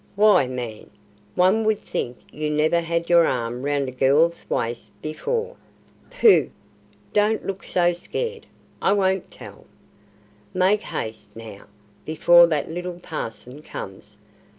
[0.15, 0.89] Why, man,
[1.35, 5.57] one would think you never had your arm round a girl's waist before!
[6.09, 6.49] Pooh!
[7.13, 8.47] don't look so scared
[8.81, 9.65] I won't tell.
[10.55, 11.67] Make haste, now,
[12.03, 14.17] before that little parson comes.